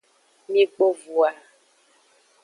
Migbo 0.51 0.87
voa. 1.03 1.31